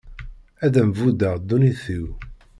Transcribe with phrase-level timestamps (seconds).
[0.65, 2.07] Ad am-buddeɣ ddunit-iw.